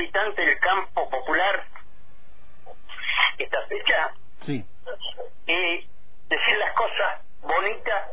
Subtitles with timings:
[0.00, 1.64] militante del campo popular
[3.38, 4.64] esta fecha Sí.
[5.46, 5.88] y
[6.28, 8.04] decir las cosas bonitas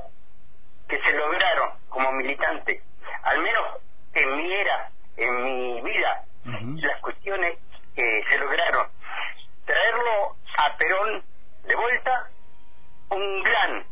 [0.87, 2.81] que se lograron como militante,
[3.23, 3.65] al menos
[4.13, 7.57] en mi era, en mi vida, las cuestiones
[7.95, 8.87] que se lograron.
[9.65, 11.23] Traerlo a Perón
[11.63, 12.29] de vuelta,
[13.09, 13.85] un gran,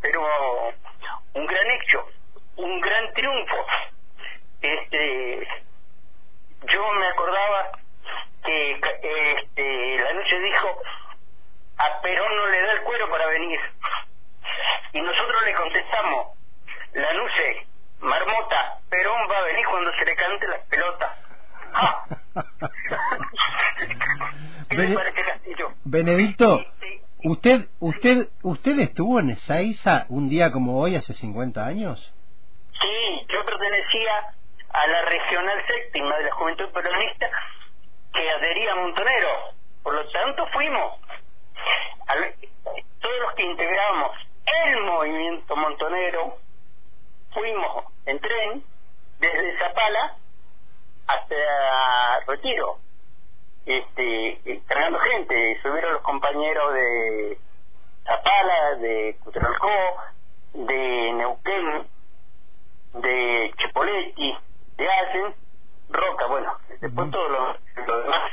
[0.00, 0.72] pero
[1.34, 2.06] un gran hecho,
[2.56, 3.66] un gran triunfo.
[4.60, 5.46] Este,
[6.72, 7.70] yo me acordaba
[8.44, 10.80] que ca- este, la noche dijo,
[11.78, 13.60] a Perón no le da el cuero para venir.
[14.92, 16.26] Y nosotros le contestamos,
[16.94, 17.66] la nuce,
[18.00, 21.10] marmota, Perón va a venir cuando se le cante las pelotas.
[21.74, 22.04] ¡Ah!
[24.68, 24.96] ¿Qué Bene-?
[25.84, 32.12] Benedicto, Sí, ¿usted usted usted estuvo en Ezeiza un día como hoy hace 50 años?
[32.80, 34.12] Sí, yo pertenecía
[34.70, 37.30] a la regional séptima de la Juventud Peronista
[38.12, 39.28] que adhería a Montonero.
[39.82, 40.98] Por lo tanto, fuimos.
[42.08, 42.34] Al-
[43.20, 44.10] los que integramos
[44.64, 46.38] el movimiento montonero
[47.32, 48.64] fuimos en tren
[49.18, 50.16] desde Zapala
[51.06, 52.78] hasta Retiro.
[53.64, 57.38] Este, cargando gente, subieron los compañeros de
[58.04, 59.96] Zapala, de Cutralcó,
[60.54, 61.88] de Neuquén,
[62.94, 64.36] de Chipoletti,
[64.76, 65.34] de Allen,
[65.90, 67.10] Roca, bueno, después Ujú.
[67.10, 67.56] todo lo,
[67.86, 68.32] lo demás,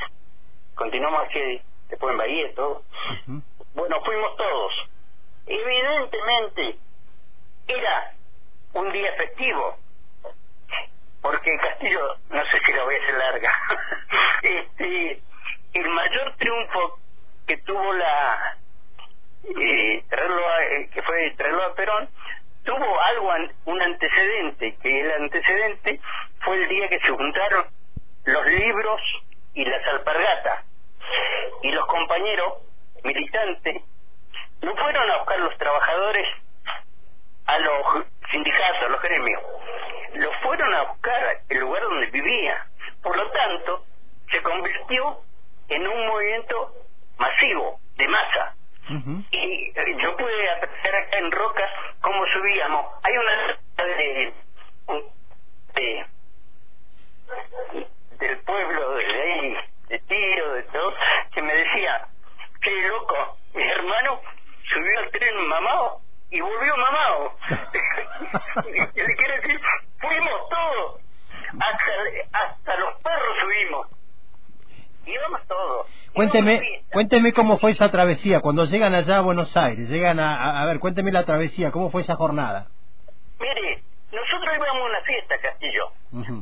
[0.74, 2.82] continuamos aquí, después en Bahía, todo.
[3.74, 4.72] Bueno, fuimos todos.
[5.46, 6.78] Evidentemente,
[7.66, 8.12] era
[8.74, 9.78] un día festivo,
[11.20, 13.52] porque Castillo, no sé si la voy a hacer larga,
[14.42, 15.22] este,
[15.74, 16.98] el mayor triunfo
[17.46, 18.58] que tuvo la,
[19.60, 22.08] eh, traerlo a- eh, que fue traerlo a Perón,
[22.64, 26.00] tuvo algo, an- un antecedente, que el antecedente
[26.40, 27.66] fue el día que se juntaron
[28.24, 29.00] los libros
[29.54, 30.64] y las alpargatas.
[31.62, 32.54] Y los compañeros
[33.04, 33.82] militantes
[34.62, 36.26] no fueron a buscar los trabajadores
[37.46, 39.42] a los sindicatos, a los gremios,
[40.14, 42.66] los fueron a buscar el lugar donde vivía.
[43.02, 43.84] Por lo tanto,
[44.30, 45.20] se convirtió
[45.68, 46.74] en un movimiento
[47.18, 48.56] masivo, de masa.
[49.30, 51.68] Y eh, yo pude apreciar acá en Roca
[52.00, 52.86] cómo subíamos.
[53.02, 54.32] Hay una de,
[55.74, 56.06] de
[58.18, 59.56] del pueblo de ahí,
[59.88, 60.94] de tiro, de todo,
[61.32, 62.08] que me decía,
[62.64, 64.20] qué loco, mi hermano
[64.72, 67.36] subió al tren mamado y volvió mamado.
[68.66, 69.60] le quiero decir,
[69.98, 71.00] fuimos todos,
[71.60, 73.86] hasta, hasta los perros subimos.
[75.06, 75.86] Íbamos todos.
[76.14, 80.64] Cuénteme, cuénteme cómo fue esa travesía cuando llegan allá a Buenos Aires, llegan a, a,
[80.64, 82.68] ver, cuénteme la travesía, cómo fue esa jornada.
[83.38, 85.92] Mire, nosotros íbamos a una fiesta, Castillo,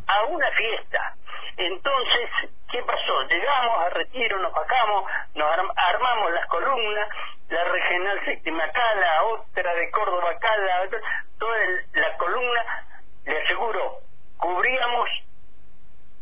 [0.06, 1.16] a una fiesta.
[1.56, 2.30] Entonces,
[2.70, 3.22] ¿qué pasó?
[3.28, 5.04] Llegamos a Retiro, nos bajamos,
[5.34, 7.08] nos arm- armamos las columnas,
[7.48, 11.00] la regional séptima acá, la otra de Córdoba acá, la otra,
[11.38, 11.56] toda
[11.92, 12.86] la columna,
[13.24, 13.98] le aseguro,
[14.38, 15.08] cubríamos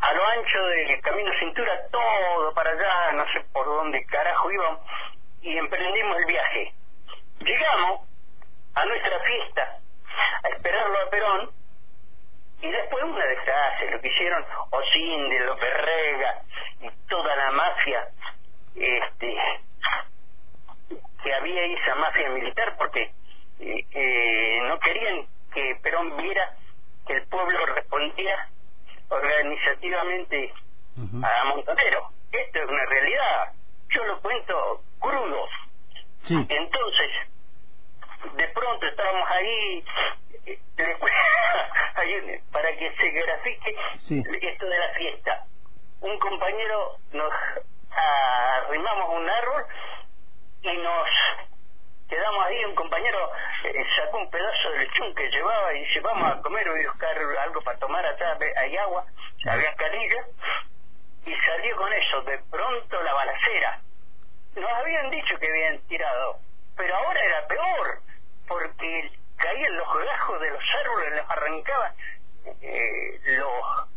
[0.00, 4.80] a lo ancho del camino cintura todo para allá, no sé por dónde carajo íbamos,
[5.42, 6.74] y emprendimos el viaje.
[7.40, 8.00] Llegamos
[8.74, 9.78] a nuestra fiesta
[10.42, 11.50] a esperarlo a Perón
[12.62, 16.42] y después una desgracia lo que hicieron Osinde, López Rega
[16.80, 18.08] y toda la mafia
[18.74, 19.36] este
[21.22, 23.12] que había esa mafia militar porque
[23.60, 26.56] eh, eh, no querían que Perón viera
[27.06, 28.48] que el pueblo respondía
[29.08, 30.52] organizativamente
[30.96, 32.10] a Montonero.
[32.30, 33.52] Esto es una realidad.
[33.88, 35.48] Yo lo cuento crudo.
[36.26, 36.34] Sí.
[36.48, 37.10] Entonces,
[38.36, 39.84] de pronto estábamos ahí,
[40.46, 40.60] eh,
[42.52, 43.76] para que se grafique
[44.08, 44.22] Sí.
[44.40, 45.44] esto de la fiesta.
[46.00, 47.32] Un compañero nos
[47.90, 49.66] arrimamos un árbol
[50.62, 51.08] y nos
[52.08, 53.30] quedamos ahí, un compañero
[53.64, 56.88] eh, sacó un pedazo del lechón que llevaba y dice, vamos a comer, voy a
[56.90, 58.04] buscar algo para tomar
[58.38, 59.04] ve- hay agua,
[59.48, 60.24] había canilla,
[61.26, 63.80] y salió con eso, de pronto la balacera.
[64.56, 66.38] Nos habían dicho que habían tirado,
[66.76, 68.00] pero ahora era peor,
[68.48, 71.94] porque caían los gajos de los árboles, los arrancaban
[72.60, 73.88] eh, los,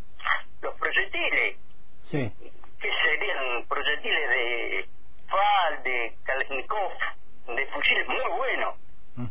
[0.62, 1.56] los proyectiles,
[2.02, 2.32] Sí.
[2.80, 4.88] que serían proyectiles de
[5.28, 6.92] FAL, de Kalashnikov,
[7.56, 8.74] de fusiles muy buenos.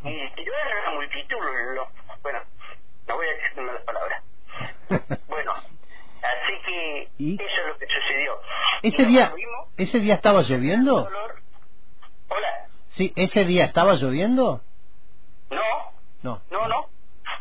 [0.06, 1.38] Y tiraron a la multitud,
[2.22, 2.40] bueno,
[3.08, 4.24] no voy a decir malas palabras.
[5.28, 7.34] Bueno, así que ¿Y?
[7.36, 8.40] eso es lo que sucedió.
[8.84, 9.34] ese día,
[9.78, 11.10] ese día estaba lloviendo.
[12.30, 14.62] Hola, Sí, ese día estaba lloviendo.
[16.24, 16.68] No, No.
[16.68, 16.90] no,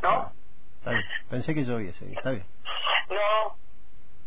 [0.03, 0.33] no,
[0.79, 1.05] Está bien.
[1.31, 1.91] Pensé que llovía.
[1.91, 2.47] Está bien.
[3.11, 3.57] no.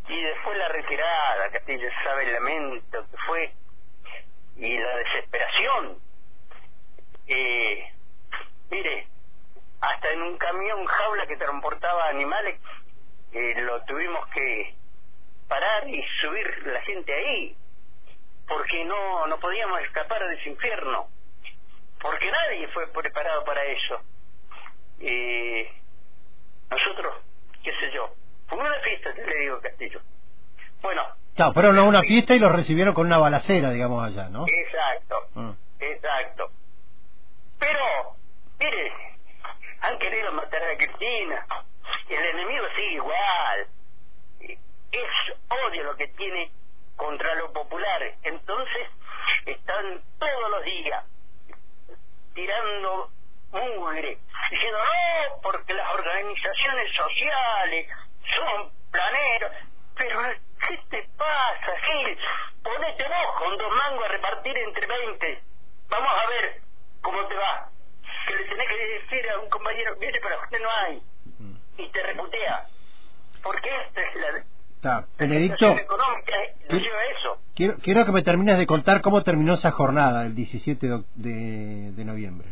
[0.08, 3.54] y después la retirada, Castillo sabe el lamento que fue
[4.58, 6.00] y la desesperación.
[7.28, 7.92] Eh,
[8.70, 9.08] mire,
[9.82, 12.60] hasta en un camión jaula que transportaba animales,
[13.34, 14.76] eh, lo tuvimos que
[15.48, 17.58] parar y subir la gente ahí,
[18.48, 21.10] porque no, no podíamos escapar de ese infierno,
[22.00, 24.02] porque nadie fue preparado para eso.
[25.00, 25.72] Eh,
[26.70, 27.16] nosotros,
[27.64, 28.14] qué sé yo,
[28.48, 30.02] fue una fiesta, le digo Castillo.
[30.82, 31.04] Bueno.
[31.36, 34.46] Claro, fueron a una fiesta y los recibieron con una balacera, digamos, allá, ¿no?
[34.48, 35.54] Exacto, Ah.
[35.80, 36.50] exacto.
[37.60, 38.16] Pero,
[38.60, 38.94] mire,
[39.82, 41.46] han querido matar a Cristina.
[42.10, 43.68] El enemigo sigue igual.
[44.40, 45.36] Es
[45.68, 46.52] odio lo que tiene
[46.96, 48.16] contra los populares.
[48.24, 48.88] Entonces,
[49.46, 51.04] están todos los días
[52.34, 53.12] tirando
[53.52, 54.18] mugre,
[54.52, 57.88] diciendo no, porque las organizaciones sociales
[58.36, 59.52] son planeros.
[59.98, 60.20] Pero,
[60.68, 62.18] ¿qué te pasa, Gil?
[62.64, 65.44] Ponete vos con dos mangos a repartir entre 20.
[65.90, 66.62] Vamos a ver
[67.02, 67.70] cómo te va.
[68.28, 71.02] Que le tenés que decir a un compañero, mire, pero usted no hay.
[71.78, 72.66] Y te reputea.
[73.44, 74.44] Porque esta es la,
[74.76, 75.06] Está.
[75.18, 75.76] Benedicto,
[77.18, 77.40] eso.
[77.56, 81.06] quiero, quiero que me termines de contar cómo terminó esa jornada el 17 de, oc-
[81.16, 82.50] de, de noviembre.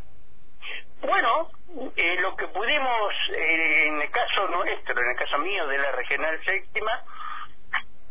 [1.03, 1.49] Bueno,
[1.97, 5.91] eh, lo que pudimos, eh, en el caso nuestro, en el caso mío de la
[5.91, 7.03] Regional Séptima,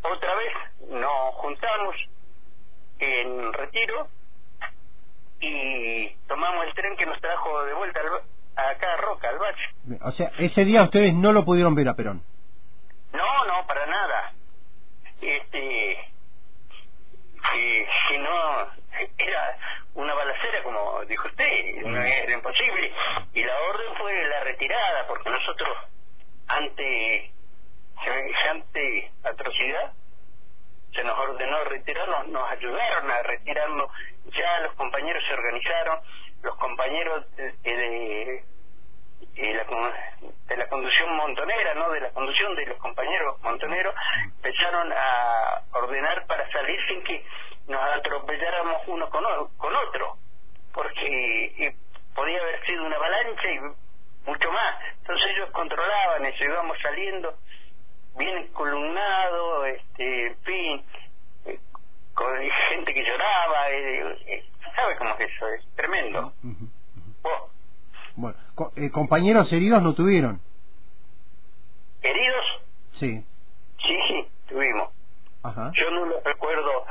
[0.03, 0.53] otra vez
[0.91, 1.97] nos juntamos
[2.99, 4.09] en Retiro
[5.41, 8.09] y tomamos el tren que nos trajo de vuelta al
[8.55, 9.99] acá a Roca, al Bache.
[10.03, 12.23] O sea, ese día ustedes no lo pudieron ver a Perón.
[13.13, 14.35] No, no, para nada.
[15.21, 15.93] Este,
[17.55, 18.67] eh, si no,
[19.19, 19.59] era
[19.95, 22.93] una balacera, como dijo usted, no era imposible.
[23.35, 25.77] Y la orden fue la retirada, porque nosotros,
[26.49, 27.33] ante
[28.05, 29.93] semejante atrocidad,
[30.95, 33.91] se nos ordenó retirarnos, nos ayudaron a retirarnos,
[34.33, 36.01] ya los compañeros se organizaron,
[36.43, 38.45] los compañeros de, de,
[39.35, 39.65] de la,
[40.49, 41.91] de la conducción montonera, ¿no?
[41.91, 43.95] De la conducción de los compañeros montoneros,
[44.25, 47.25] empezaron a ordenar para salir sin que
[47.67, 50.17] nos atropelláramos uno con, otro,
[50.73, 51.77] porque
[52.15, 53.59] podía haber sido una avalancha y
[54.29, 54.77] mucho más.
[55.01, 57.37] Entonces ellos controlaban eso, íbamos saliendo
[58.17, 60.87] bien columnado, este, en fin,
[61.47, 61.59] eh,
[62.15, 62.39] con
[62.69, 64.45] gente que lloraba, eh, eh,
[64.77, 65.49] ¿sabe cómo es eso?
[65.49, 66.33] Es tremendo.
[66.43, 66.69] Ujú.
[67.23, 67.43] Vos,
[68.17, 70.41] Bueno, co- eh, compañeros heridos no tuvieron.
[72.03, 72.45] ¿Heridos?
[72.95, 73.25] Sí.
[73.87, 74.91] Sí, sí, tuvimos.
[75.43, 75.73] Ajá.
[75.75, 76.85] Yo no lo recuerdo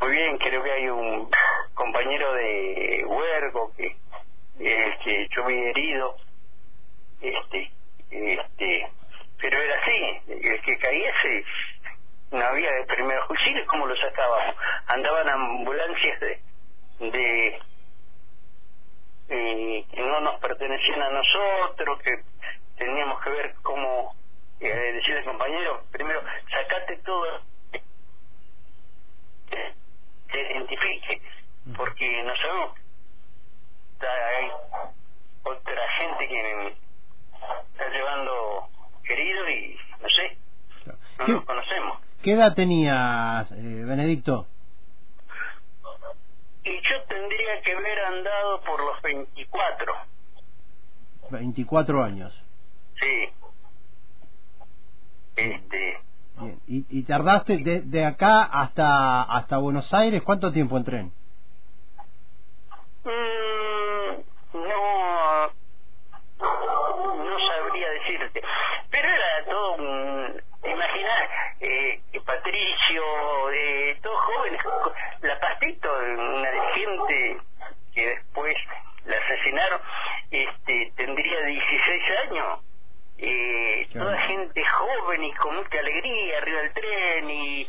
[0.00, 1.30] muy bien, creo que hay un
[1.74, 3.96] compañero de Huergo que,
[4.60, 6.16] eh, que yo vi herido,
[7.20, 7.70] este,
[8.10, 8.90] este,
[9.40, 11.44] pero era así, el que caíese
[12.30, 14.56] no había de primeros auxilios, ¿cómo lo sacábamos?
[14.86, 16.40] Andaban ambulancias de,
[16.98, 17.60] de
[19.28, 22.22] eh, que no nos pertenecían a nosotros, que
[22.76, 24.14] teníamos que ver cómo
[24.60, 27.40] eh, decirle compañero, primero sacate todo
[31.84, 32.70] porque no sabemos,
[34.00, 34.50] hay
[35.42, 36.76] otra gente que
[37.72, 38.68] está llevando
[39.04, 40.38] herido y no sé,
[41.18, 41.98] no ¿Qué, nos conocemos.
[42.22, 44.46] qué edad tenías, eh, Benedicto?
[46.64, 49.94] Y yo tendría que haber andado por los 24,
[51.30, 52.42] 24 años.
[52.98, 53.28] sí.
[55.36, 55.98] Este,
[56.40, 56.60] Bien.
[56.66, 60.22] ¿Y, y tardaste de, de acá hasta hasta Buenos Aires?
[60.22, 61.12] ¿Cuánto tiempo en tren?
[63.04, 64.22] Mm,
[64.54, 65.52] no,
[67.24, 68.42] no sabría decirte.
[68.90, 70.42] Pero era todo un.
[70.64, 71.28] Imaginar,
[71.60, 74.62] eh, Patricio, eh, todos jóvenes,
[75.20, 77.36] la Pastito, una dirigente
[77.94, 78.56] que después
[79.04, 79.80] la asesinaron,
[80.30, 82.60] este, tendría 16 años.
[83.18, 84.06] Eh, Claro.
[84.10, 87.68] toda gente joven y con mucha alegría arriba del tren y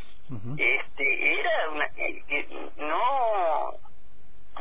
[0.57, 3.73] este era una eh, eh, no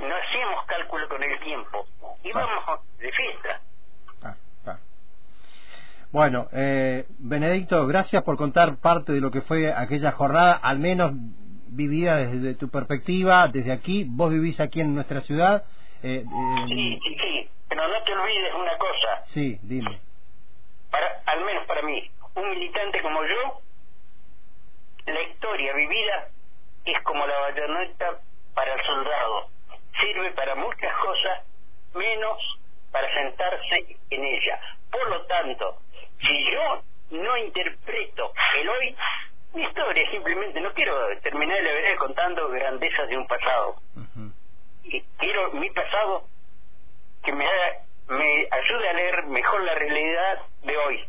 [0.00, 1.86] no hacíamos cálculo con el tiempo
[2.22, 3.60] íbamos de fiesta
[4.22, 4.78] Ah, ah.
[6.12, 11.12] Bueno, eh, Benedicto, gracias por contar parte de lo que fue aquella jornada, al menos
[11.68, 14.06] vivida desde tu perspectiva, desde aquí.
[14.08, 15.64] Vos vivís aquí en nuestra ciudad.
[16.02, 19.98] Eh, eh, sí sí sí pero no te olvides una cosa sí, dime.
[20.90, 23.60] para al menos para mí un militante como yo
[25.06, 26.28] la historia vivida
[26.84, 28.20] es como la bayoneta
[28.54, 29.48] para el soldado
[30.00, 31.42] sirve para muchas cosas
[31.94, 32.58] menos
[32.90, 34.60] para sentarse en ella.
[34.90, 35.78] Por lo tanto
[36.20, 38.96] si yo no interpreto el hoy
[39.54, 43.76] mi historia simplemente no quiero terminar la vereda contando grandezas de un pasado.
[44.82, 46.26] Y quiero mi pasado
[47.22, 47.46] que me
[48.08, 51.08] me ayude a leer mejor la realidad de hoy